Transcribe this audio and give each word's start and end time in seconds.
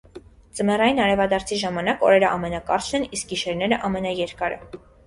Ձմեռային 0.59 1.01
արևադարձի 1.07 1.59
ժամանակ 1.65 2.03
օրերը 2.09 2.31
ամենակարճն 2.39 2.99
են, 3.03 3.09
իսկ 3.21 3.33
գիշերները 3.35 3.85
ամենաերկարը։ 3.91 4.65